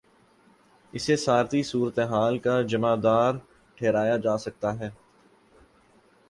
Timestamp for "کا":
2.37-2.55